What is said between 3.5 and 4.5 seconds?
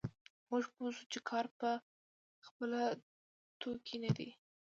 توکی نه دی